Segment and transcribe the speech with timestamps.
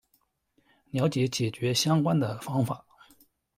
[0.89, 2.83] 了解解决相关的方法